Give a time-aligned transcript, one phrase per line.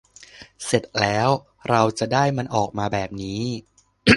[0.65, 1.29] เสร็จแล้ว
[1.69, 3.41] เราจะได้มันออกมาแบบนี้